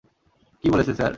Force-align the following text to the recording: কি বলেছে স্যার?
কি 0.63 0.67
বলেছে 0.69 0.91
স্যার? 0.93 1.09